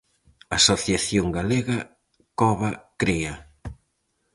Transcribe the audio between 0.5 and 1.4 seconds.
Asociación